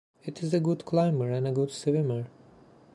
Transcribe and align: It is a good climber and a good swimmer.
It 0.25 0.41
is 0.41 0.51
a 0.51 0.59
good 0.59 0.83
climber 0.83 1.29
and 1.29 1.47
a 1.47 1.51
good 1.51 1.69
swimmer. 1.69 2.25